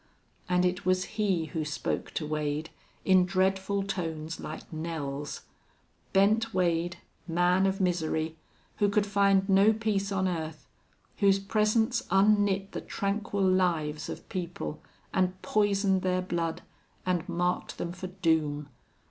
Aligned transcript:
And 0.49 0.65
it 0.65 0.83
was 0.83 1.03
he 1.13 1.45
who 1.53 1.63
spoke 1.63 2.09
to 2.15 2.25
Wade, 2.25 2.71
in 3.05 3.23
dreadful 3.23 3.83
tones, 3.83 4.39
like 4.39 4.73
knells. 4.73 5.43
Bent 6.11 6.55
Wade 6.55 6.97
man 7.27 7.67
of 7.67 7.79
misery 7.79 8.35
who 8.77 8.89
could 8.89 9.05
find 9.05 9.47
no 9.47 9.71
peace 9.71 10.11
on 10.11 10.27
earth 10.27 10.65
whose 11.17 11.37
presence 11.37 12.01
unknit 12.09 12.71
the 12.71 12.81
tranquil 12.81 13.43
lives 13.47 14.09
of 14.09 14.27
people 14.27 14.81
and 15.13 15.39
poisoned 15.43 16.01
their 16.01 16.23
blood 16.23 16.63
and 17.05 17.29
marked 17.29 17.77
them 17.77 17.91
for 17.91 18.07
doom! 18.07 18.69